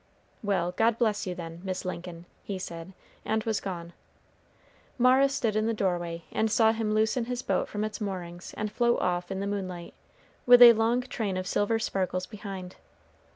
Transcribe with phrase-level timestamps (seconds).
[0.41, 3.93] "Well, God bless you, then, Miss Lincoln," he said, and was gone.
[4.97, 8.71] Mara stood in the doorway and saw him loosen his boat from its moorings and
[8.71, 9.93] float off in the moonlight,
[10.47, 12.77] with a long train of silver sparkles behind.